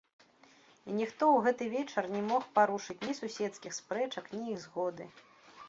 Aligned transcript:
І 0.87 0.89
ніхто 0.99 1.23
ў 1.31 1.37
гэты 1.47 1.67
вечар 1.75 2.03
не 2.15 2.23
мог 2.31 2.49
парушыць 2.57 2.97
ні 3.05 3.13
суседскіх 3.21 3.79
спрэчак, 3.79 4.25
ні 4.39 4.43
іх 4.55 4.59
згоды. 4.65 5.05